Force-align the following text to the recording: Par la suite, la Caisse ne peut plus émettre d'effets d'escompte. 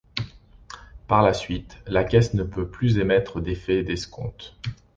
Par 1.07 1.21
la 1.21 1.31
suite, 1.31 1.77
la 1.85 2.03
Caisse 2.03 2.33
ne 2.33 2.41
peut 2.41 2.67
plus 2.67 2.97
émettre 2.97 3.39
d'effets 3.39 3.83
d'escompte. 3.83 4.55